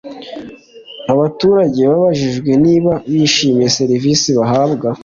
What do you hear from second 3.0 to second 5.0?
bishimiye serivisi bahabwa